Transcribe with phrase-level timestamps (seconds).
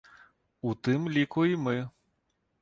[0.69, 1.77] У тым ліку і мы.